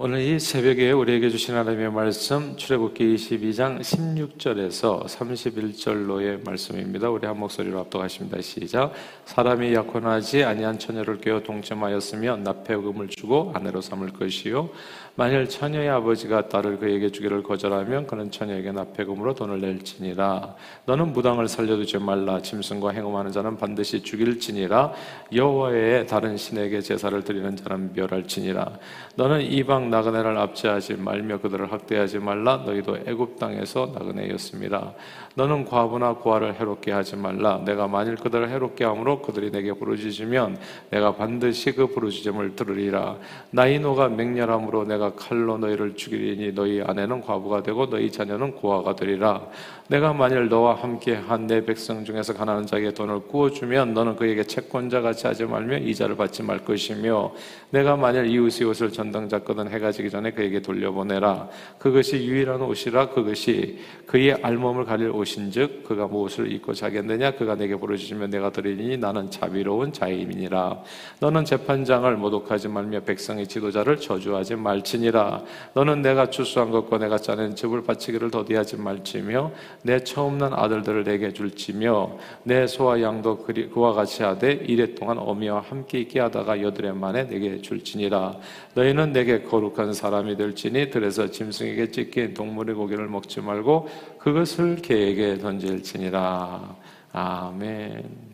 [0.00, 7.10] 오늘 이 새벽에 우리에게 주신 하나님의 말씀 출애굽기 22장 16절에서 31절로의 말씀입니다.
[7.10, 8.40] 우리 한 목소리로 압도하십니다.
[8.40, 8.92] 시작.
[9.24, 14.70] 사람이 약혼하지 아니한 처녀를 깨어 동침하였으면 납폐금을 주고 아내로 삼을 것이요
[15.16, 20.54] 만일 처녀의 아버지가 딸을 그에게 주기를 거절하면 그는 처녀에게 납폐금으로 돈을 낼지니라.
[20.86, 22.40] 너는 무당을 살려두지 말라.
[22.40, 24.92] 짐승과 행음하는 자는 반드시 죽일지니라.
[25.34, 28.78] 여호와의 다른 신에게 제사를 드리는 자는 멸할지니라.
[29.16, 32.58] 너는 이방 나그네를 압제하지 말며 그들을 학대하지 말라.
[32.58, 34.92] 너희도 애굽 땅에서 나그네였습니다.
[35.34, 37.60] 너는 과부나 고아를 해롭게 하지 말라.
[37.64, 40.58] 내가 만일 그들을 해롭게 함으로 그들이 내게 부르짖으면
[40.90, 43.16] 내가 반드시 그 부르짖음을 들으리라.
[43.50, 49.46] 나이 노가 맹렬함으로 내가 칼로 너희를 죽이리니 너희 아내는 과부가 되고 너희 자녀는 고아가 되리라.
[49.88, 54.44] 내가 만일 너와 함께 한 내 백성 중에서 가난한 자에게 돈을 구워 주면 너는 그에게
[54.44, 57.32] 채권자 같이 하지 말며 이자를 받지 말 것이며
[57.70, 61.48] 내가 만일 이웃의 옷을 전당 잡거든 해가 지기 전에 그에게 돌려보내라.
[61.78, 68.30] 그것이 유일한 옷이라 그것이 그의 알몸을 가릴 옷인즉 그가 무엇을 입고 자겠느냐 그가 내게 부르짖으면
[68.30, 70.82] 내가 드리니 나는 자비로운 자임이니라.
[71.20, 75.42] 너는 재판장을 모독하지 말며 백성의 지도자를 저주하지 말지니라.
[75.74, 81.32] 너는 내가 추수한 것과 내가 짜낸 집을 바치기를 더디하지 말지며 내 처음 난 아들들을 내게
[81.32, 83.38] 줄지며 내 소와 양도
[83.72, 88.36] 그와 같이 하되 이래 동안 어미와 함께 있게 하다가 여드레 만에 내게 줄지니라
[88.74, 93.88] 너희는 내게 거룩 한 사람이 될지니 들에서 짐승에게 찢긴 동물의 고기를 먹지 말고
[94.18, 96.76] 그것을 개에게 던질지니라
[97.12, 98.28] 아멘.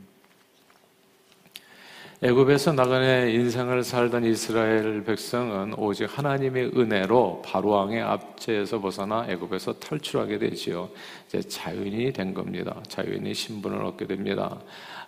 [2.23, 10.89] 애굽에서 나그네 인생을 살던 이스라엘 백성은 오직 하나님의 은혜로 바로왕의 압제에서 벗어나 애굽에서 탈출하게 되지요.
[11.27, 12.77] 이제 자유인이 된 겁니다.
[12.89, 14.59] 자유인이 신분을 얻게 됩니다.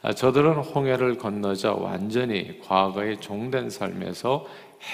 [0.03, 4.45] 아, 저들은 홍해를 건너자 완전히 과거의 종된 삶에서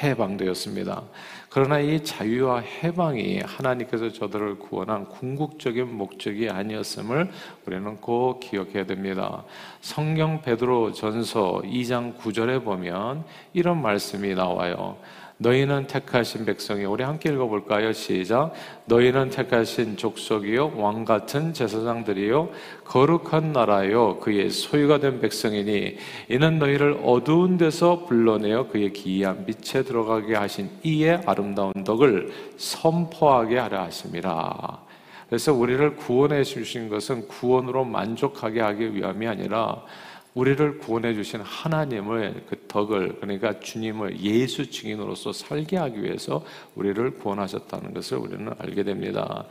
[0.02, 1.02] 해방되었습니다.
[1.48, 7.30] 그러나 이 자유와 해방이 하나님께서 저들을 구원한 궁극적인 목적이 아니었음을
[7.66, 9.45] 우리는 꼭 기억해야 됩니다.
[9.80, 14.96] 성경 베드로 전서 2장 9절에 보면 이런 말씀이 나와요.
[15.42, 17.92] 너희는 택하신 백성이 우리 함께 읽어볼까요?
[17.92, 18.53] 시작.
[18.85, 22.51] 너희는 택하신 족속이요 왕 같은 제사장들이요
[22.85, 25.97] 거룩한 나라요 그의 소유가 된 백성이니
[26.29, 33.83] 이는 너희를 어두운 데서 불러내어 그의 기이한 빛에 들어가게 하신 이의 아름다운 덕을 선포하게 하려
[33.83, 34.83] 하심이라.
[35.29, 39.83] 그래서 우리를 구원해 주신 것은 구원으로 만족하게 하기 위함이 아니라
[40.34, 46.44] 우리를 구원해 주신 하나님을 그 덕을 그러니까 주님을 예수 증인으로서 살게 하기 위해서
[46.74, 49.44] 우리를 구원하셨다는 것을 우리는 알게 됩니다.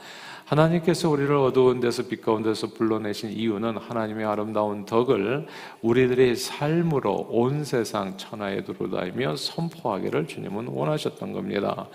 [0.46, 5.48] 하나님께서 우리를 어두운 데서 빛 가운데서 불러내신 이유는 하나님의 아름다운 덕을
[5.82, 11.88] 우리들의 삶으로 온 세상 천하에 드러다니며 선포하기를 주님은 원하셨던 겁니다.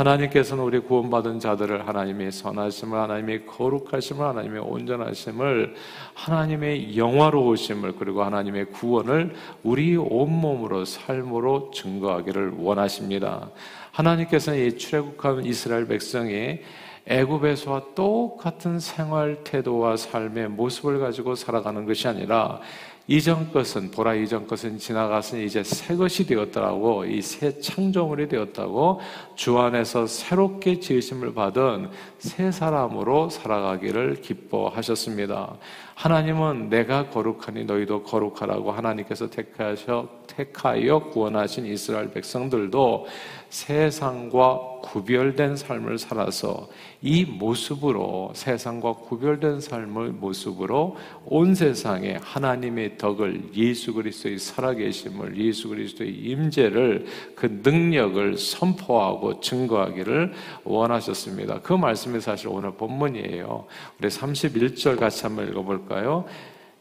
[0.00, 5.74] 하나님께서는 우리 구원받은 자들을 하나님의 선하심을, 하나님의 거룩하심을, 하나님의 온전하심을,
[6.14, 13.50] 하나님의 영화로우심을, 그리고 하나님의 구원을 우리 온몸으로 삶으로 증거하기를 원하십니다.
[13.92, 16.60] 하나님께서는 이 출애굽한 이스라엘 백성이
[17.06, 22.60] 애굽에서와 똑같은 생활 태도와 삶의 모습을 가지고 살아가는 것이 아니라
[23.06, 29.00] 이전 것은 보라 이전 것은 지나가서 이제 새 것이 되었다고 이 새 창조물이 되었다고
[29.34, 35.56] 주 안에서 새롭게 지으심을 받은 새 사람으로 살아가기를 기뻐하셨습니다.
[36.00, 43.06] 하나님은 내가 거룩하니 너희도 거룩하라고 하나님께서 택하셔 택하여 구원하신 이스라엘 백성들도
[43.50, 46.68] 세상과 구별된 삶을 살아서
[47.02, 50.96] 이 모습으로 세상과 구별된 삶의 모습으로
[51.26, 60.32] 온 세상에 하나님의 덕을 예수 그리스도의 살아계심을 예수 그리스도의 임재를 그 능력을 선포하고 증거하기를
[60.64, 61.60] 원하셨습니다.
[61.60, 63.66] 그 말씀이 사실 오늘 본문이에요.
[63.98, 65.89] 우리 31절 같이 한번 읽어볼까요?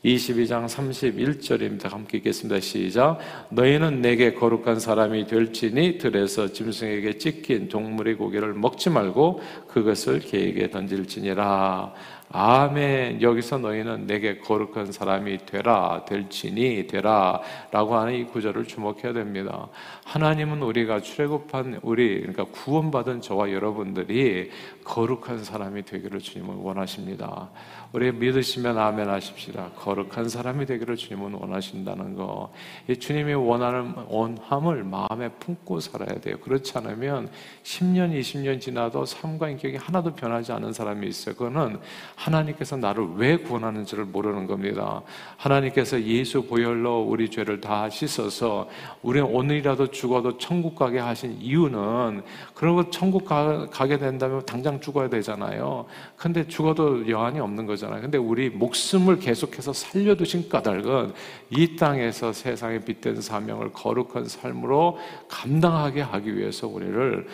[0.05, 1.89] 22장 31절입니다.
[1.89, 2.61] 함께 읽겠습니다.
[2.61, 3.19] 시작.
[3.49, 11.93] 너희는 내게 거룩한 사람이 될지니 들에서 짐승에게 찢긴 동물의 고기를 먹지 말고 그것을 개에게 던질지니라.
[12.31, 13.23] 아멘.
[13.23, 17.41] 여기서 너희는 내게 거룩한 사람이 되라, 될지니 되라
[17.71, 19.67] 라고 하는 이 구절을 주목해야 됩니다.
[20.05, 24.51] 하나님은 우리가 출애굽한 우리 그러니까 구원받은 저와 여러분들이
[24.83, 27.49] 거룩한 사람이 되기를 주님은 원하십니다.
[27.91, 29.71] 우리 믿으시면 아멘 하십시다.
[29.75, 32.53] 거룩한 사람이 되기를 주님은 원하신다는 거.
[32.87, 36.37] 이 주님이 원하는 원함을 마음에 품고 살아야 돼요.
[36.39, 37.29] 그렇지 않으면
[37.63, 41.33] 10년, 20년 지나도 삶과 인격이 하나도 변하지 않은 사람이 있어요.
[41.33, 41.79] 그거는
[42.19, 45.01] 하나님께서 나를 왜 구원하는지를 모르는 겁니다.
[45.37, 48.67] 하나님께서 예수 보혈로 우리 죄를 다 씻어서
[49.01, 52.21] 우리는 오늘이라도 죽어도 천국 가게 하신 이유는
[52.53, 55.85] 그리고 천국 가, 게 된다면 당장 죽어야 되잖아요.
[56.17, 58.01] 근데 죽어도 여한이 없는 거잖아요.
[58.01, 61.13] 근데 우리 목숨을 계속해서 살려두신 까닭은
[61.51, 64.97] 이 땅에서 세상에 빛된 사명을 거룩한 삶으로
[65.29, 67.27] 감당하게 하기 위해서 우리를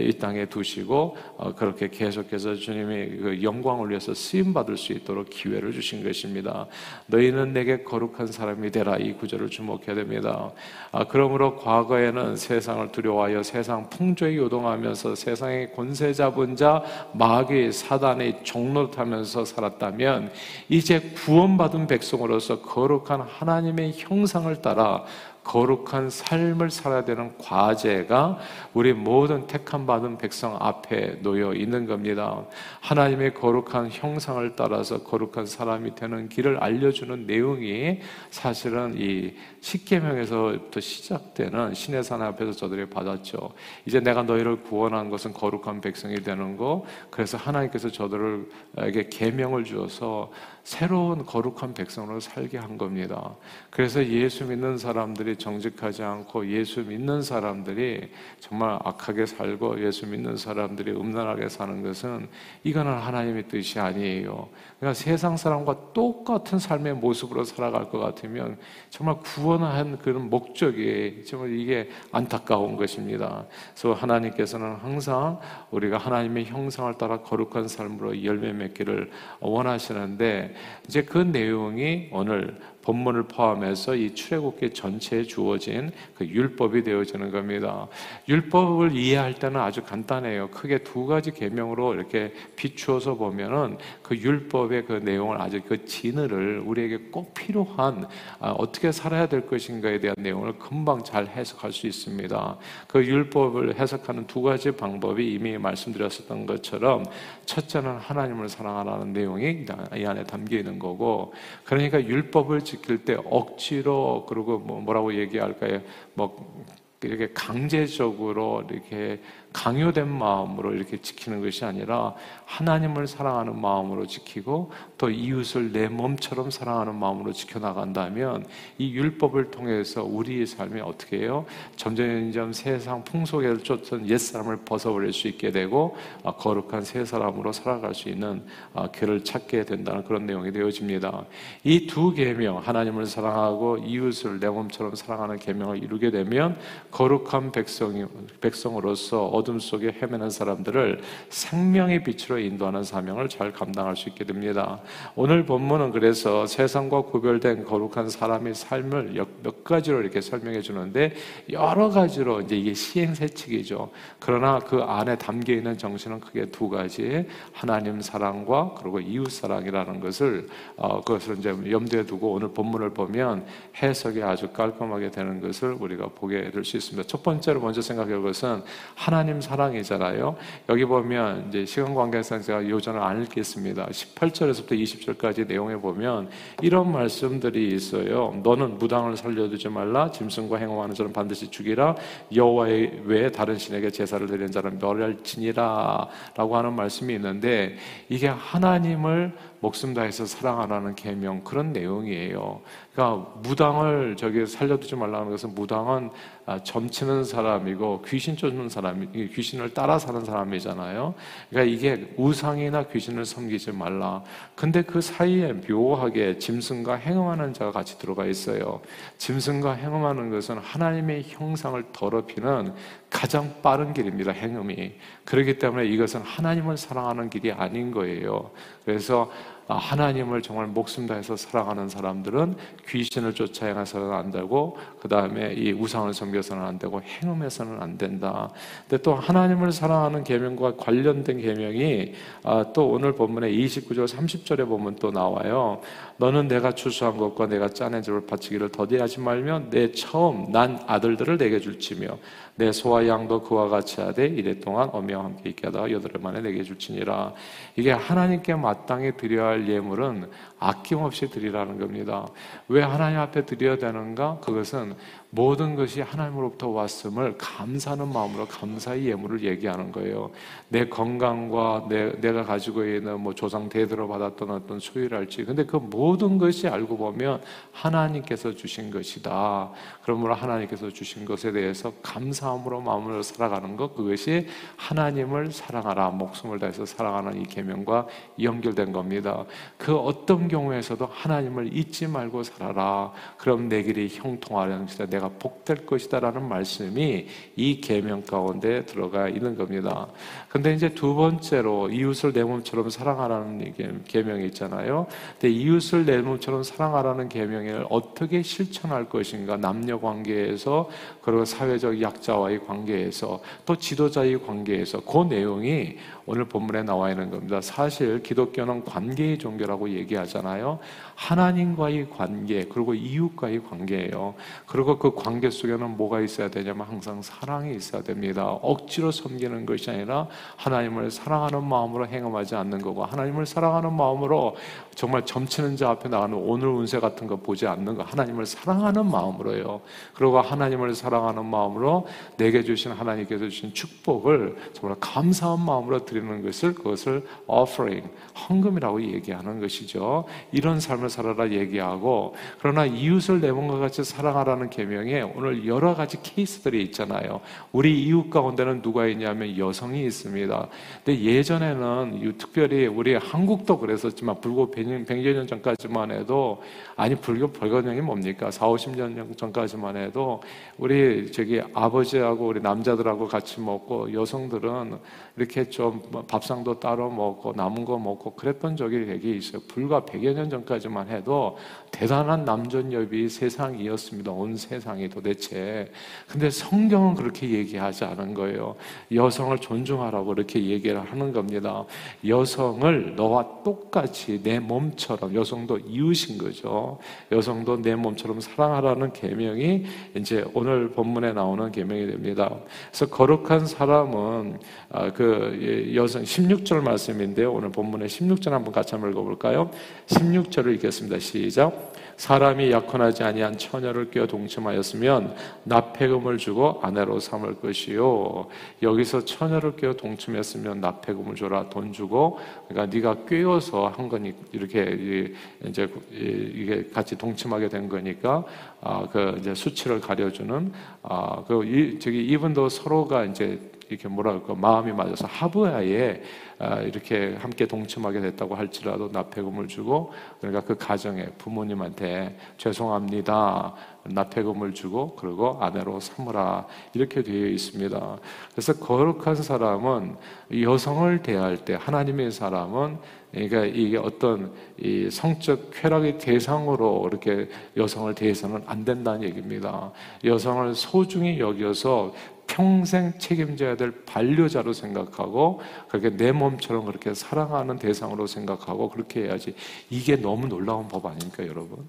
[0.00, 5.72] 이 땅에 두시고 어, 그렇게 계속해서 주님의 그 영광을 위해서 쓰임 받을 수 있도록 기회를
[5.72, 6.66] 주신 것입니다.
[7.06, 10.50] 너희는 내게 거룩한 사람이 되라 이 구절을 주목해야 됩니다.
[10.90, 16.82] 아, 그러므로 과거에는 세상을 두려워하여 세상 풍조에 요동하면서 세상의 권세 잡은 자
[17.12, 20.32] 마귀 사단의 종노릇하면서 살았다면
[20.68, 25.04] 이제 구원받은 백성으로서 거룩한 하나님의 형상을 따라
[25.46, 28.38] 거룩한 삶을 살아야 되는 과제가
[28.74, 32.44] 우리 모든 택함 받은 백성 앞에 놓여 있는 겁니다.
[32.80, 38.00] 하나님의 거룩한 형상을 따라서 거룩한 사람이 되는 길을 알려주는 내용이
[38.30, 39.34] 사실은 이
[39.66, 43.52] 십계명에서부터 시작되는 신의 산 앞에서 저들이 받았죠.
[43.84, 46.84] 이제 내가 너희를 구원한 것은 거룩한 백성이 되는 거.
[47.10, 50.30] 그래서 하나님께서 저들에게 계명을 주어서
[50.62, 53.36] 새로운 거룩한 백성으로 살게 한 겁니다.
[53.70, 58.10] 그래서 예수 믿는 사람들이 정직하지 않고 예수 믿는 사람들이
[58.40, 62.28] 정말 악하게 살고 예수 믿는 사람들이 음란하게 사는 것은
[62.64, 64.48] 이거는 하나님의 뜻이 아니에요.
[64.78, 68.58] 그러니까 세상 사람과 똑같은 삶의 모습으로 살아갈 것 같으면
[68.90, 73.44] 정말 구원 한 그런 목적이 정말 이게 안타까운 것입니다.
[73.72, 79.10] 그래서 하나님께서는 항상 우리가 하나님의 형상을 따라 거룩한 삶으로 열매 맺기를
[79.40, 80.54] 원하시는데
[80.86, 87.88] 이제 그 내용이 오늘 본문을 포함해서 이 출애굽기 전체에 주어진 그 율법이 되어지는 겁니다.
[88.28, 90.50] 율법을 이해할 때는 아주 간단해요.
[90.50, 96.98] 크게 두 가지 계명으로 이렇게 비추어서 보면은 그 율법의 그 내용을 아주 그 진을 우리에게
[97.10, 98.06] 꼭 필요한
[98.38, 102.56] 아, 어떻게 살아야 될 것인가에 대한 내용을 금방 잘 해석할 수 있습니다.
[102.86, 107.04] 그 율법을 해석하는 두 가지 방법이 이미 말씀드렸었던 것처럼
[107.46, 109.66] 첫째는 하나님을 사랑하라는 내용이
[109.96, 111.34] 이 안에 담겨 있는 거고
[111.64, 115.80] 그러니까 율법을 지킬 때 억지로 그리고 뭐 뭐라고 얘기할까요?
[116.14, 116.64] 뭐
[117.02, 119.20] 이렇게 강제적으로 이렇게
[119.52, 122.14] 강요된 마음으로 이렇게 지키는 것이 아니라
[122.44, 128.46] 하나님을 사랑하는 마음으로 지키고 또 이웃을 내 몸처럼 사랑하는 마음으로 지켜나간다면
[128.78, 131.46] 이 율법을 통해서 우리의 삶이 어떻게 해요?
[131.76, 138.08] 점점점 세상 풍속에 쫓던 옛사람을 벗어버릴 수 있게 되고 아, 거룩한 새 사람으로 살아갈 수
[138.10, 138.44] 있는
[138.74, 141.24] 아, 길을 찾게 된다는 그런 내용이 되어집니다.
[141.64, 146.58] 이 두 계명 하나님을 사랑하고 이웃을 내 몸처럼 사랑하는 계명을 이루게 되면
[146.90, 148.04] 거룩한 백성이
[148.40, 151.00] 백성으로서 어둠 속에 헤매는 사람들을
[151.30, 154.80] 생명의 빛으로 인도하는 사명을 잘 감당할 수 있게 됩니다.
[155.14, 161.14] 오늘 본문은 그래서 세상과 구별된 거룩한 사람의 삶을 몇 가지로 이렇게 설명해 주는데
[161.50, 163.90] 여러 가지로 이제 이게 시행세칙이죠.
[164.20, 170.46] 그러나 그 안에 담겨 있는 정신은 크게 두 가지 하나님 사랑과 그리고 이웃 사랑이라는 것을
[170.76, 173.46] 어, 그것을 이제 염두에 두고 오늘 본문을 보면
[173.82, 177.06] 해석이 아주 깔끔하게 되는 것을 우리가 보게 될 수 있습니다.
[177.06, 178.62] 첫 번째로 먼저 생각해 볼 것은
[178.94, 180.36] 하나님 하나님 사랑이잖아요.
[180.68, 183.86] 여기 보면 이제 시간 관계상 제가 요전을 안 읽겠습니다.
[183.86, 186.28] 18절에서부터 20절까지 내용에 보면
[186.62, 188.40] 이런 말씀들이 있어요.
[188.44, 190.12] 너는 무당을 살려두지 말라.
[190.12, 191.96] 짐승과 행동하는 자는 반드시 죽이라.
[192.36, 197.74] 여호와의 외에 다른 신에게 제사를 드리는 자는 멸할지니라라고 하는 말씀이 있는데
[198.08, 202.60] 이게 하나님을 목숨 다해서 사랑하라는 계명 그런 내용이에요.
[202.92, 206.10] 그러니까 무당을 저기 살려두지 말라는 것은 무당은
[206.48, 211.14] 아, 점치는 사람이고 귀신 쫓는 사람이 귀신을 따라 사는 사람이잖아요.
[211.50, 214.22] 그러니까 이게 우상이나 귀신을 섬기지 말라.
[214.54, 218.80] 근데 그 사이에 묘하게 짐승과 행음하는 자가 같이 들어가 있어요.
[219.18, 222.74] 짐승과 행음하는 것은 하나님의 형상을 더럽히는
[223.10, 224.30] 가장 빠른 길입니다.
[224.30, 224.92] 행음이.
[225.24, 228.50] 그렇기 때문에 이것은 하나님을 사랑하는 길이 아닌 거예요.
[228.86, 229.28] 그래서
[229.68, 232.54] 아, 하나님을 정말 목숨 다해서 사랑하는 사람들은
[232.88, 238.48] 귀신을 쫓아 행해서는 안 되고 그 다음에 이 우상을 섬겨서는 안 되고 행음해서는 안 된다.
[238.88, 242.12] 근데 또 하나님을 사랑하는 계명과 관련된 계명이
[242.44, 245.80] 아, 또 오늘 본문에 29절 30절에 보면 또 나와요.
[246.18, 251.58] 너는 내가 추수한 것과 내가 짜낸 집을 바치기를 더디하지 말며 내 처음 난 아들들을 내게
[251.58, 252.18] 줄지며
[252.56, 256.40] 내 소와 양도 그와 같이 하되 이래 동안 어미와 함께 있게 하다가 여덟 해 만에
[256.40, 257.34] 내게 줄지니라.
[257.76, 262.26] 이게 하나님께 마땅히 드려야 할 예물은 아낌없이 드리라는 겁니다.
[262.68, 264.40] 왜 하나님 앞에 드려야 되는가?
[264.40, 264.94] 그것은
[265.30, 270.30] 모든 것이 하나님으로부터 왔음을 감사하는 마음으로 감사의 예물을 얘기하는 거예요.
[270.68, 275.44] 내 건강과 내, 내가 가지고 있는 뭐 조상 대대로 받았던 어떤 소유랄지.
[275.44, 279.70] 근데 그 모든 것이 알고 보면 하나님께서 주신 것이다.
[280.02, 283.94] 그러므로 하나님께서 주신 것에 대해서 감사함으로 마음을 살아가는 것.
[283.94, 284.46] 그것이
[284.76, 286.10] 하나님을 사랑하라.
[286.10, 288.06] 목숨을 다해서 사랑하는 이 계명과
[288.40, 289.44] 연결된 겁니다.
[289.76, 293.12] 그 어떤 경우에서도 하나님을 잊지 말고 살아라.
[293.36, 295.06] 그럼 내 길이 형통하는 것이다.
[295.06, 297.26] 내가 복될 것이다라는 말씀이
[297.56, 300.08] 이 계명 가운데 들어가 있는 겁니다.
[300.48, 305.06] 근데 이제 두 번째로 이웃을 내 몸처럼 사랑하라는 계명이 있잖아요.
[305.32, 309.56] 근데 이웃을 내 몸처럼 사랑하라는 계명을 어떻게 실천할 것인가?
[309.56, 310.88] 남녀 관계에서
[311.26, 317.60] 그리고 사회적 약자와의 관계에서 또 지도자의 관계에서 그 내용이 오늘 본문에 나와 있는 겁니다.
[317.60, 320.78] 사실 기독교는 관계의 종교라고 얘기하잖아요.
[321.16, 324.34] 하나님과의 관계, 그리고 이웃과의 관계예요.
[324.66, 328.46] 그리고 그 관계 속에는 뭐가 있어야 되냐면 항상 사랑이 있어야 됩니다.
[328.46, 334.56] 억지로 섬기는 것이 아니라 하나님을 사랑하는 마음으로 행함하지 않는 거고 하나님을 사랑하는 마음으로
[334.94, 339.80] 정말 점치는 자 앞에 나가는 오늘 운세 같은 거 보지 않는 거 하나님을 사랑하는 마음으로요.
[340.14, 342.06] 그리고 하나님을 사랑하는 마음으로
[342.36, 348.08] 내게 주신 하나님께서 주신 축복을 정말 감사한 마음으로 드리는 것을 그것을 offering
[348.48, 350.24] 헌금이라고 얘기하는 것이죠.
[350.52, 356.82] 이런 삶을 살아라 얘기하고 그러나 이웃을 내 몸과 같이 사랑하라는 계명에 오늘 여러 가지 케이스들이
[356.84, 357.40] 있잖아요.
[357.72, 360.68] 우리 이웃 가운데는 누가 있냐면 여성이 있습니다.
[361.04, 366.62] 근데 예전에는 특별히 우리 한국도 그랬었지만 불고 100여 년 전까지만 해도
[366.96, 368.50] 아니 불교 벌거령이 뭡니까?
[368.50, 370.40] 4, 50년 전까지만 해도
[370.78, 374.98] 우리 저기 아버지하고 우리 남자들하고 같이 먹고 여성들은
[375.36, 379.60] 이렇게 좀 밥상도 따로 먹고 남은 거 먹고 그랬던 적이 되게 있어요.
[379.68, 381.56] 불과 100여 년 전까지만 해도
[381.90, 384.30] 대단한 남존여비 세상이었습니다.
[384.30, 385.90] 온 세상이 도대체.
[386.28, 388.76] 근데 성경은 그렇게 얘기하지 않은 거예요.
[389.12, 391.84] 여성을 존중하라고 이렇게 얘기를 하는 겁니다.
[392.26, 396.98] 여성을 너와 똑같이 내 몸처럼 여성도 이웃인 거죠.
[397.32, 399.84] 여성도 내 몸처럼 사랑하라는 계명이
[400.16, 402.54] 이제 오늘 본문에 나오는 계명이 됩니다.
[402.90, 404.58] 그래서 거룩한 사람은
[404.90, 407.52] 아, 그 예, 여성 16절 말씀인데요.
[407.52, 409.70] 오늘 본문의 16절 한번 같이 한번 읽어볼까요?
[410.06, 411.18] 16절을 읽겠습니다.
[411.18, 411.92] 시작.
[412.16, 418.46] 사람이 약혼하지 아니한 처녀를 껴 동침하였으면 납폐금을 주고 아내로 삼을 것이요.
[418.80, 422.38] 여기서 처녀를 껴 동침했으면 납폐금을 줘라 돈 주고
[422.68, 425.28] 그러니까 네가 꿰어서 한 거니 이렇게
[425.66, 428.44] 이제 이게 같이 동침하게 된 거니까
[428.80, 436.22] 아그 이제 수치를 가려주는 아그 저기 이분도 서로가 이제 이렇게 뭐랄까 마음이 맞아서 하부하에
[436.58, 443.74] 아, 이렇게 함께 동침하게 됐다고 할지라도 납폐금을 주고 그러니까 그 가정에 부모님한테 죄송합니다
[444.10, 448.18] 납폐금을 주고 그리고 아내로 삼으라 이렇게 되어 있습니다.
[448.52, 450.16] 그래서 거룩한 사람은
[450.60, 452.98] 여성을 대할 때 하나님의 사람은
[453.32, 459.92] 그러니까 이게 어떤 이 성적 쾌락의 대상으로 이렇게 여성을 대해서는 안 된다는 얘기입니다.
[460.24, 462.14] 여성을 소중히 여겨서
[462.46, 469.54] 평생 책임져야 될 반려자로 생각하고 그렇게 내 몸처럼 그렇게 사랑하는 대상으로 생각하고 그렇게 해야지
[469.90, 471.86] 이게 너무 놀라운 법 아닙니까 여러분?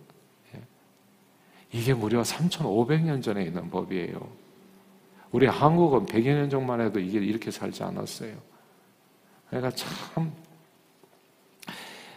[1.74, 1.78] 예.
[1.78, 4.48] 이게 무려 3,500년 전에 있는 법이에요.
[5.32, 8.34] 우리 한국은 100여 년 전만 해도 이게 이렇게 살지 않았어요.
[9.50, 10.32] 그러니까 참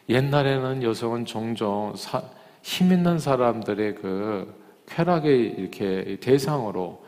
[0.08, 2.22] 옛날에는 여성은 종종 사,
[2.62, 4.54] 힘 있는 사람들의 그
[4.86, 7.04] 쾌락의 이렇게 대상으로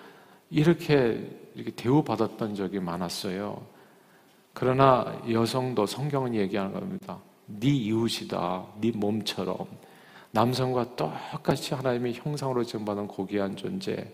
[0.50, 3.60] 이렇게, 이렇게 대우받았던 적이 많았어요.
[4.52, 7.18] 그러나 여성도 성경은 얘기하는 겁니다.
[7.46, 8.66] 네 이웃이다.
[8.80, 9.66] 네 몸처럼.
[10.32, 14.12] 남성과 똑같이 하나님의 형상으로 지음받은 고귀한 존재.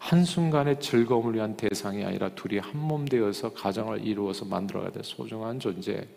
[0.00, 6.08] 한순간의 즐거움을 위한 대상이 아니라 둘이 한 몸 되어서 가정을 이루어서 만들어야 될 소중한 존재.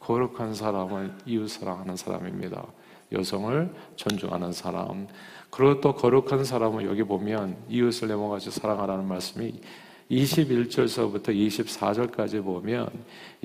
[0.00, 2.66] 거룩한 사람은 이웃 사랑하는 사람입니다.
[3.12, 5.06] 여성을 존중하는 사람.
[5.50, 9.60] 그리고 또 거룩한 사람은 여기 보면 이웃을 내모같이 사랑하라는 말씀이
[10.10, 12.88] 21절서부터 24절까지 보면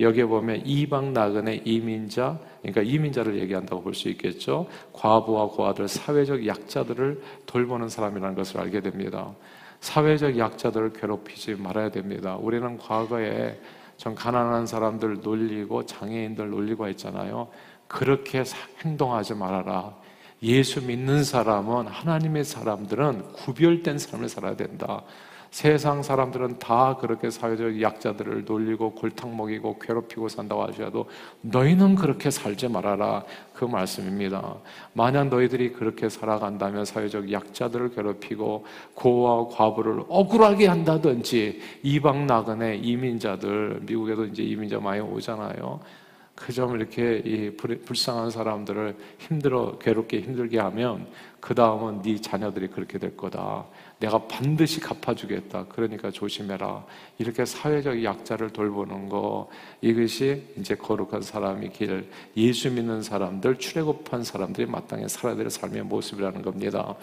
[0.00, 4.66] 여기에 보면 이방 나그네 이민자 그러니까 이민자를 얘기한다고 볼 수 있겠죠.
[4.92, 9.32] 과부와 고아들 사회적 약자들을 돌보는 사람이라는 것을 알게 됩니다.
[9.80, 12.36] 사회적 약자들을 괴롭히지 말아야 됩니다.
[12.36, 13.60] 우리는 과거에
[13.96, 17.48] 좀 가난한 사람들 놀리고 장애인들 놀리고 했잖아요.
[17.86, 18.42] 그렇게
[18.84, 19.94] 행동하지 말아라.
[20.42, 25.02] 예수 믿는 사람은 하나님의 사람들은 구별된 삶을 살아야 된다.
[25.50, 31.08] 세상 사람들은 다 그렇게 사회적 약자들을 놀리고 골탕 먹이고 괴롭히고 산다고 하셔도
[31.40, 33.24] 너희는 그렇게 살지 말아라.
[33.54, 34.56] 그 말씀입니다.
[34.92, 44.26] 만약 너희들이 그렇게 살아간다면 사회적 약자들을 괴롭히고 고와 과부를 억울하게 한다든지 이방 나그네 이민자들 미국에도
[44.26, 45.80] 이제 이민자 많이 오잖아요.
[46.36, 51.06] 그 점을 이렇게 이 불쌍한 사람들을 힘들어 괴롭게 힘들게 하면
[51.40, 53.64] 그 다음은 네 자녀들이 그렇게 될 거다.
[53.98, 55.66] 내가 반드시 갚아주겠다.
[55.68, 56.84] 그러니까 조심해라.
[57.18, 59.48] 이렇게 사회적 약자를 돌보는 거
[59.80, 66.42] 이것이 이제 거룩한 사람이 길 예수 믿는 사람들 출애굽한 사람들이 마땅히 살아야 될 삶의 모습이라는
[66.42, 66.94] 겁니다.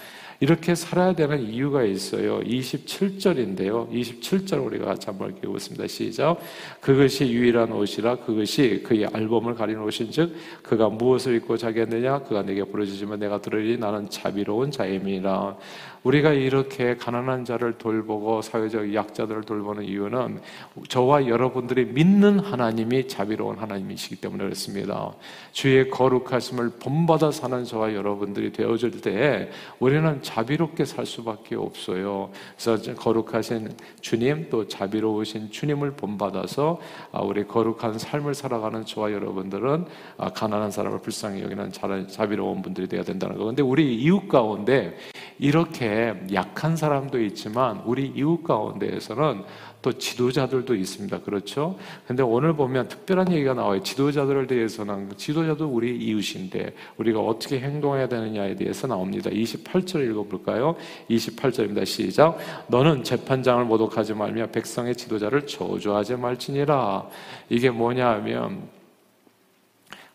[0.44, 2.42] 이렇게 살아야 되는 이유가 있어요.
[2.42, 3.90] 27절인데요.
[3.90, 5.88] 27절 우리가 같이 한번 읽어보겠습니다.
[5.88, 6.38] 시작.
[6.82, 12.66] 그것이 유일한 옷이라 그것이 그의 알범을 가린 옷인 즉 그가 무엇을 입고 자겠느냐 그가 내게
[12.66, 15.56] 부르짖으면 내가 들으리 나는 자비로운 자임이라.
[16.04, 20.42] 우리가 이렇게 가난한 자를 돌보고 사회적 약자들을 돌보는 이유는
[20.90, 25.14] 저와 여러분들이 믿는 하나님이 자비로운 하나님이시기 때문에 그렇습니다.
[25.54, 32.32] 주의 거룩하심을 본받아 사는 저와 여러분들이 되어질 때 우리는 자비롭게 살 수밖에 없어요.
[32.58, 33.70] 그래서 거룩하신
[34.02, 36.80] 주님 또 자비로우신 주님을 본받아서
[37.12, 39.86] 아, 우리 거룩한 삶을 살아가는 저와 여러분들은
[40.18, 41.72] 아, 가난한 사람을 불쌍히 여기는
[42.08, 43.46] 자비로운 분들이 되어야 된다는 거.
[43.46, 44.98] 근데 우리 이웃 가운데
[45.38, 49.44] 이렇게 약한 사람도 있지만 우리 이웃 가운데에서는
[49.84, 51.22] 또 지도자들도 있습니다.
[51.22, 51.78] 그렇죠?
[52.08, 53.84] 근데 오늘 보면 특별한 얘기가 나와요.
[53.84, 59.30] 지도자들을 대해서는 지도자도 우리 이웃인데 우리가 어떻게 행동해야 되느냐에 대해서 나옵니다.
[59.30, 60.76] 28절 읽어 볼까요?
[61.10, 61.86] 28절입니다.
[61.86, 62.38] 시작.
[62.68, 67.08] 너는 재판장을 모독하지 말며 백성의 지도자를 저주하지 말지니라.
[67.50, 68.70] 이게 뭐냐 하면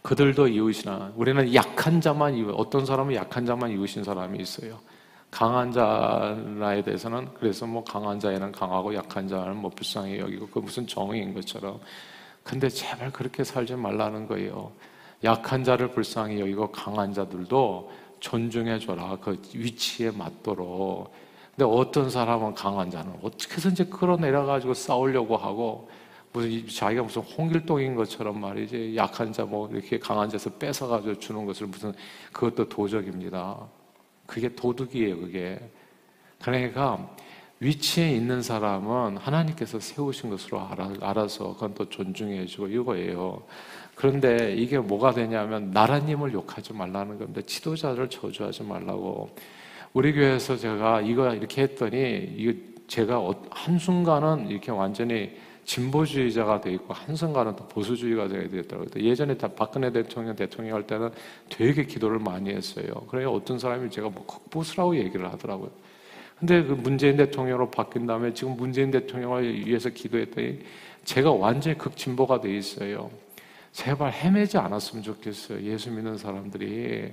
[0.03, 4.79] 그들도 이웃이나 우리는 약한 자만 이웃 어떤 사람은 약한 자만 이웃인 사람이 있어요.
[5.31, 10.87] 강한 자에 대해서는 그래서 뭐 강한 자에는 강하고 약한 자는 뭐 불쌍히 여기고 그 무슨
[10.87, 11.79] 정의인 것처럼
[12.43, 14.73] 근데 제발 그렇게 살지 말라는 거예요.
[15.25, 19.18] 약한 자를 불쌍히 여기고 강한 자들도 존중해 줘라.
[19.20, 21.12] 그 위치에 맞도록.
[21.56, 25.88] 근데 어떤 사람은 강한 자는 어떻게든지 끌어내려 가지고 싸우려고 하고
[26.32, 31.44] 무슨 자기가 무슨 홍길동인 것처럼 말이지 약한 자 뭐 이렇게 강한 자에서 뺏어 가지고 주는
[31.46, 31.92] 것을 무슨
[32.32, 33.58] 그것도 도적입니다.
[34.26, 35.58] 그게 도둑이에요, 그게.
[36.42, 37.08] 그러니까
[37.60, 40.60] 위치에 있는 사람은 하나님께서 세우신 것으로
[41.00, 43.42] 알아, 서 그건 또 존중해 주고 이거예요.
[43.99, 47.40] 그런데 이게 뭐가 되냐면 나라님을 욕하지 말라는 겁니다.
[47.44, 49.29] 지도자를 저주하지 말라고.
[49.92, 55.33] 우리 교회에서 제가 이거 이렇게 했더니 이거 제가 어, 한순간은 이렇게 완전히
[55.64, 59.05] 진보주의자가 돼 있고 한순간은 또 보수주의가 되게 됐더라고요.
[59.05, 61.11] 예전에 다 박근혜 대통령 대통령 할 때는
[61.49, 62.87] 되게 기도를 많이 했어요.
[63.11, 65.70] 그래 어떤 사람이 제가 뭐 극보수라고 얘기를 하더라고요.
[66.38, 70.61] 근데 그 문재인 대통령으로 바뀐 다음에 지금 문재인 대통령을 위해서 기도했더니
[71.05, 73.11] 제가 완전히 극진보가 돼 있어요.
[73.79, 75.62] 제발 헤매지 않았으면 좋겠어요.
[75.62, 77.12] 예수 믿는 사람들이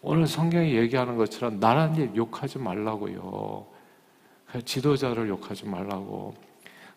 [0.00, 3.64] 오늘 성경이 얘기하는 것처럼 나라님 욕하지 말라고요.
[4.64, 6.34] 지도자를 욕하지 말라고.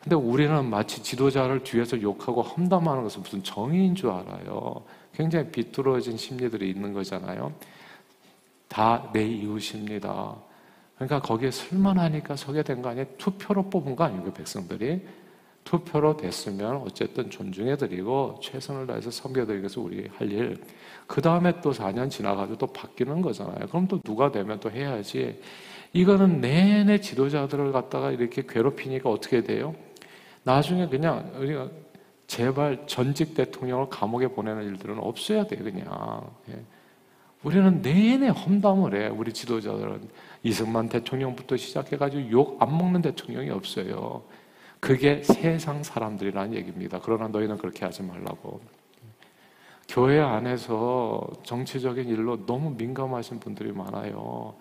[0.01, 4.83] 근데 우리는 마치 지도자를 뒤에서 욕하고 험담하는 것은 무슨 정의인 줄 알아요.
[5.13, 7.53] 굉장히 비뚤어진 심리들이 있는 거잖아요.
[8.67, 10.35] 다 내 이웃입니다.
[10.97, 13.05] 그러니까 거기에 쓸만하니까 서게 된 거 아니에요?
[13.19, 15.05] 투표로 뽑은 거 아니에요, 백성들이?
[15.65, 20.57] 투표로 됐으면 어쨌든 존중해드리고 최선을 다해서 섬겨드리기 위해서 우리 할 일.
[21.07, 23.67] 그 다음에 또 4년 지나가지고 또 바뀌는 거잖아요.
[23.67, 25.41] 그럼 또 누가 되면 또 해야지.
[25.91, 29.75] 이거는 내내 지도자들을 갖다가 이렇게 괴롭히니까 어떻게 돼요?
[30.43, 31.69] 나중에 그냥 우리가
[32.27, 35.87] 제발 전직 대통령을 감옥에 보내는 일들은 없어야 돼 그냥.
[36.49, 36.59] 예.
[37.43, 39.07] 우리는 내내 험담을 해.
[39.07, 40.09] 우리 지도자들은
[40.43, 44.23] 이승만 대통령부터 시작해가지고 욕 안 먹는 대통령이 없어요.
[44.85, 46.99] 그게 세상 사람들이라는 얘기입니다.
[47.01, 48.61] 그러나 너희는 그렇게 하지 말라고.
[49.89, 54.53] 교회 안에서 정치적인 일로 너무 민감하신 분들이 많아요.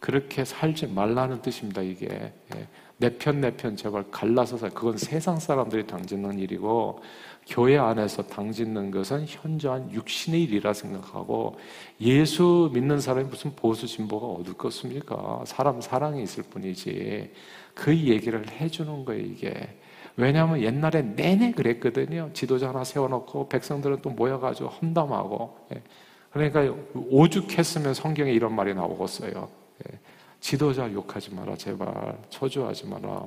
[0.00, 2.08] 그렇게 살지 말라는 뜻입니다, 이게.
[2.56, 2.68] 예.
[2.96, 4.70] 내편 내 편 제발 갈라서 살.
[4.70, 7.00] 그건 세상 사람들이 당짓는 일이고
[7.46, 11.56] 교회 안에서 당짓는 것은 현저한 육신의 일이라 생각하고
[12.00, 15.44] 예수 믿는 사람이 무슨 보수 진보가 어디 겠습니까?
[15.46, 17.32] 사람 사랑이 있을 뿐이지.
[17.78, 19.78] 그 얘기를 해주는 거예요 이게.
[20.16, 22.30] 왜냐하면 옛날에 내내 그랬거든요.
[22.32, 25.68] 지도자 하나 세워놓고 백성들은 또 모여가지고 험담하고.
[25.74, 25.82] 예.
[26.30, 29.48] 그러니까 오죽했으면 성경에 이런 말이 나오겠어요.
[29.86, 29.98] 예.
[30.40, 32.18] 지도자 욕하지 마라, 제발.
[32.30, 33.24] 초조하지 마라.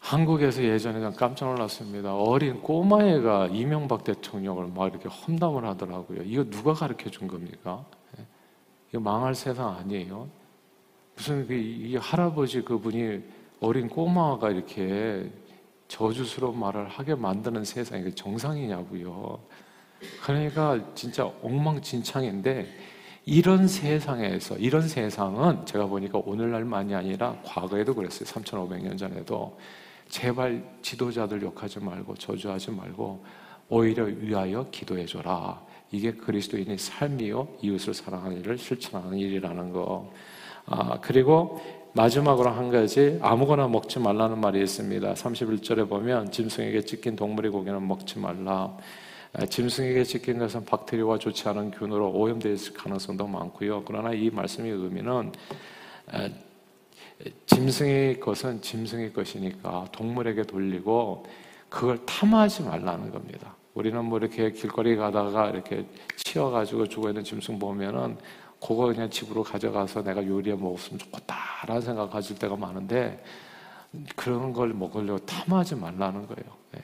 [0.00, 2.16] 한국에서 예전에 깜짝 놀랐습니다.
[2.16, 6.22] 어린 꼬마애가 이명박 대통령을 막 이렇게 험담을 하더라고요.
[6.22, 7.84] 이거 누가 가르쳐 준 겁니까?
[8.18, 8.24] 예.
[8.88, 10.28] 이거 망할 세상 아니에요?
[11.16, 13.22] 무슨 그이 할아버지 그분이
[13.60, 15.30] 어린 꼬마가 이렇게
[15.88, 19.40] 저주스러운 말을 하게 만드는 세상이 정상이냐고요.
[20.22, 22.66] 그러니까 진짜 엉망진창인데
[23.24, 28.28] 이런 세상에서 이런 세상은 제가 보니까 오늘날만이 아니라 과거에도 그랬어요.
[28.28, 29.58] 3,500년 전에도
[30.08, 33.24] 제발 지도자들 욕하지 말고 저주하지 말고
[33.70, 35.64] 오히려 위하여 기도해 줘라.
[35.90, 40.12] 이게 그리스도인의 삶이요 이웃을 사랑하는 일을 실천하는 일이라는 거.
[40.66, 41.60] 아, 그리고
[41.92, 45.14] 마지막으로 한 가지 아무거나 먹지 말라는 말이 있습니다.
[45.14, 48.76] 31절에 보면 짐승에게 찢긴 동물의 고기는 먹지 말라.
[49.32, 53.84] 아, 짐승에게 찢긴 것은 박테리아와 좋지 않은 균으로 오염되어 있을 가능성도 많고요.
[53.84, 55.32] 그러나 이 말씀의 의미는
[56.08, 56.28] 아,
[57.46, 61.24] 짐승의 것은 짐승의 것이니까 동물에게 돌리고
[61.68, 63.54] 그걸 탐하지 말라는 겁니다.
[63.74, 68.18] 우리는 뭐 이렇게 길거리 가다가 이렇게 치여가지고 죽어 있는 짐승 보면은
[68.60, 73.22] 그거 그냥 집으로 가져가서 내가 요리해 먹었으면 좋겠다라는 생각 가질 때가 많은데
[74.14, 76.56] 그런 걸 먹으려고 탐하지 말라는 거예요.
[76.76, 76.80] 예.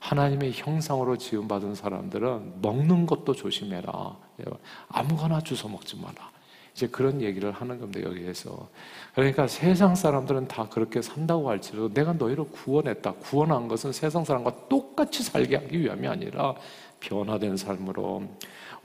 [0.00, 4.16] 하나님의 형상으로 지음받은 사람들은 먹는 것도 조심해라.
[4.40, 4.44] 예.
[4.88, 6.34] 아무거나 주워 먹지 마라.
[6.74, 8.68] 이제 그런 얘기를 하는 겁니다, 여기에서.
[9.14, 13.12] 그러니까 세상 사람들은 다 그렇게 산다고 할지라도 내가 너희를 구원했다.
[13.14, 16.54] 구원한 것은 세상 사람과 똑같이 살게 하기 위함이 아니라
[16.98, 18.24] 변화된 삶으로.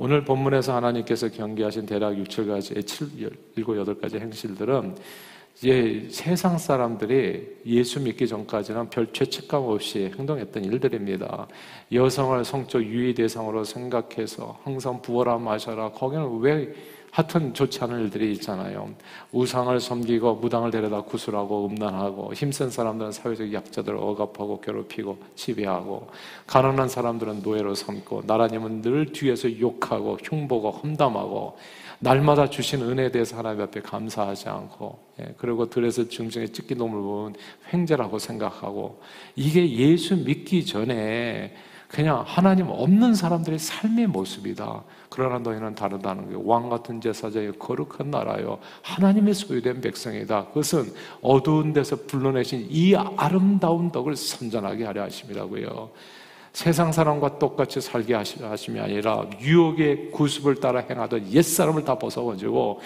[0.02, 3.30] 오늘 본문에서 하나님께서 경계하신 대략 6, 7가지, 7, 7,
[3.66, 4.96] 8가지 행실들은
[5.58, 11.48] 이제 세상 사람들이 예수 믿기 전까지는 별 죄책감 없이 행동했던 일들입니다.
[11.92, 15.92] 여성을 성적 유의 대상으로 생각해서 항상 부어라 마셔라.
[15.92, 16.74] 거기는 왜
[17.12, 18.94] 하여튼 좋지 않은 일들이 있잖아요.
[19.32, 26.08] 우상을 섬기고 무당을 데려다 구술하고 음란하고 힘센 사람들은 사회적 약자들을 억압하고 괴롭히고 지배하고
[26.48, 31.58] 가난한 사람들은 노예로 삼고 나라님은 늘 뒤에서 욕하고 흉보고 험담하고
[32.00, 37.36] 날마다 주신 은혜에 대해서 하나님 앞에 감사하지 않고 예, 그리고 들에서 중증에 찢긴 놈을 보면
[37.74, 39.02] 횡재라고 생각하고
[39.36, 41.54] 이게 예수 믿기 전에
[41.90, 44.84] 그냥 하나님 없는 사람들의 삶의 모습이다.
[45.10, 46.44] 그러나 너희는 다르다는 거예요.
[46.46, 48.60] 왕 같은 제사장의 거룩한 나라요.
[48.84, 50.46] 하나님의 소유된 백성이다.
[50.50, 55.90] 그것은 어두운 데서 불러내신 이 아름다운 덕을 선전하게 하려 하심이라고요.
[56.54, 62.82] 세상 사람과 똑같이 살게 하심이 아니라 유혹의 구습을 따라 행하던 옛사람을 다 벗어가지고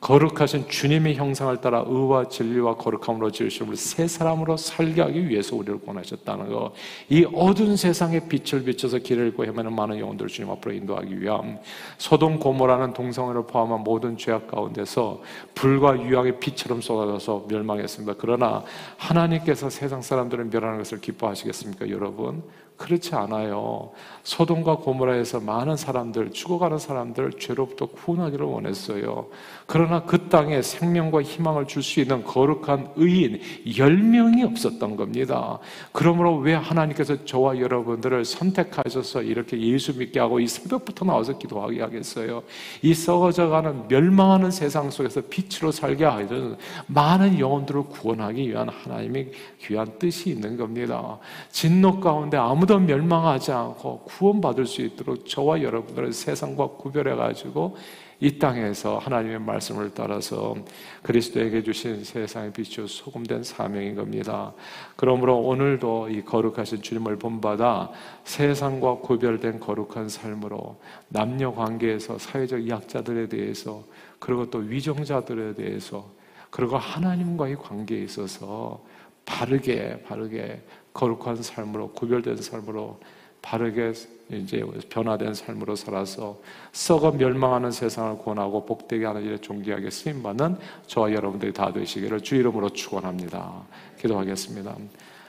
[0.00, 6.50] 거룩하신 주님의 형상을 따라 의와 진리와 거룩함으로 지으심을 새 사람으로 살게 하기 위해서 우리를 권하셨다는
[6.50, 6.72] 거.
[7.08, 11.58] 이 어두운 세상에 빛을 비춰서 길을 잃고 헤매는 많은 영혼들을 주님 앞으로 인도하기 위함.
[11.98, 15.20] 소돔 고모라는 동성애를 포함한 모든 죄악 가운데서
[15.54, 18.14] 불과 유황의 빛처럼 쏟아져서 멸망했습니다.
[18.18, 18.62] 그러나
[18.96, 22.42] 하나님께서 세상 사람들을 멸하는 것을 기뻐하시겠습니까, 여러분?
[22.78, 23.90] 그렇지 않아요.
[24.22, 29.26] 소돔과 고모라에서 많은 사람들, 죽어가는 사람들 죄로부터 구원하기를 원했어요.
[29.66, 35.58] 그러나 그 땅에 생명과 희망을 줄 수 있는 거룩한 의인 10명이 없었던 겁니다.
[35.92, 42.42] 그러므로 왜 하나님께서 저와 여러분들을 선택하셔서 이렇게 예수 믿게 하고 이 새벽부터 나와서 기도하게 하겠어요?
[42.82, 50.30] 이 썩어져가는 멸망하는 세상 속에서 빛으로 살게 하여는 많은 영혼들을 구원하기 위한 하나님의 귀한 뜻이
[50.30, 51.18] 있는 겁니다.
[51.50, 57.76] 진노 가운데 아무 도 멸망하지 않고 구원받을 수 있도록 저와 여러분들을 세상과 구별해 가지고
[58.20, 60.54] 이 땅에서 하나님의 말씀을 따라서
[61.02, 64.52] 그리스도에게 주신 세상의 빛이 소금된 사명인 겁니다.
[64.96, 67.90] 그러므로 오늘도 이 거룩하신 주님을 본받아
[68.24, 70.76] 세상과 구별된 거룩한 삶으로
[71.08, 73.82] 남녀 관계에서 사회적 약자들에 대해서
[74.18, 76.04] 그리고 또 위정자들에 대해서
[76.50, 78.82] 그리고 하나님과의 관계에 있어서
[79.24, 80.62] 바르게 바르게
[80.98, 82.98] 거룩한 삶으로 구별된 삶으로
[83.40, 83.92] 바르게
[84.32, 86.40] 이제 변화된 삶으로 살아서
[86.72, 90.58] 썩어 멸망하는 세상을 구원하고 복되게 하는 일에 존귀하게 쓰임 받는
[90.88, 93.62] 저와 여러분들이 다 되시기를 주 이름으로 축원합니다.
[94.00, 94.74] 기도하겠습니다.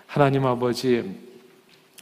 [0.08, 1.16] 하나님 아버지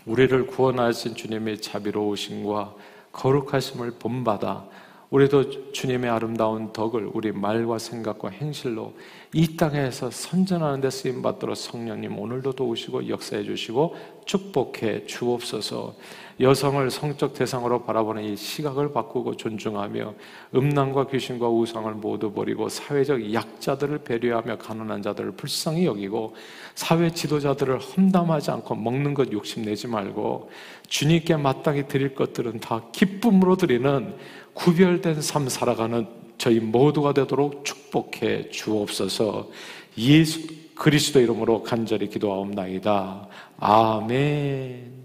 [0.06, 2.74] 우리를 구원하신 주님의 자비로우심과
[3.12, 4.66] 거룩하심을 본받아
[5.10, 8.94] 우리도 주님의 아름다운 덕을 우리 말과 생각과 행실로
[9.34, 15.96] 이 땅에서 선전하는 데 쓰임 받도록 성령님 오늘도 도우시고 역사해 주시고 축복해 주옵소서.
[16.40, 20.14] 여성을 성적 대상으로 바라보는 이 시각을 바꾸고 존중하며
[20.54, 26.36] 음란과 귀신과 우상을 모두 버리고 사회적 약자들을 배려하며 가난한 자들을 불쌍히 여기고
[26.76, 30.52] 사회 지도자들을 험담하지 않고 먹는 것 욕심내지 말고
[30.88, 34.14] 주님께 마땅히 드릴 것들은 다 기쁨으로 드리는
[34.58, 39.50] 구별된 삶 살아가는 저희 모두가 되도록 축복해 주옵소서
[39.98, 43.28] 예수 그리스도 이름으로 간절히 기도하옵나이다.
[43.60, 44.97] 아멘.